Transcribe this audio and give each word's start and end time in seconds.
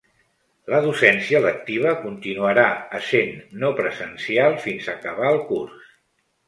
La 0.73 0.79
docència 0.85 1.41
lectiva 1.43 1.91
continuarà 2.07 2.65
essent 3.03 3.39
no 3.65 3.73
presencial 3.83 4.61
fins 4.67 4.91
a 4.93 5.01
acabar 5.01 5.33
el 5.37 5.41
curs. 5.53 5.91